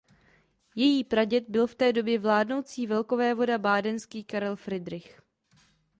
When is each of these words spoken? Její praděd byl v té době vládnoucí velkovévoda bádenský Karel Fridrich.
Její 0.75 1.03
praděd 1.03 1.43
byl 1.49 1.67
v 1.67 1.75
té 1.75 1.93
době 1.93 2.19
vládnoucí 2.19 2.87
velkovévoda 2.87 3.57
bádenský 3.57 4.23
Karel 4.23 4.55
Fridrich. 4.55 5.21